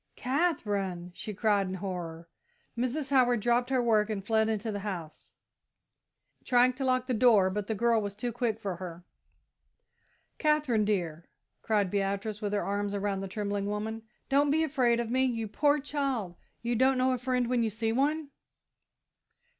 [0.15, 2.27] "Katherine!" she cried, in horror.
[2.75, 3.11] Mrs.
[3.11, 5.31] Howard dropped her work and fled into the house,
[6.43, 9.03] trying to lock the door, but the girl was too quick for her.
[10.39, 11.27] "Katherine, dear!"
[11.61, 15.23] cried Beatrice, with her arms around the trembling woman, "don't be afraid of me!
[15.23, 16.31] You poor child,
[16.63, 18.31] don't you know a friend when you see one?"